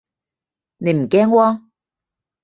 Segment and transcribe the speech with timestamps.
[0.79, 1.61] 你唔驚喎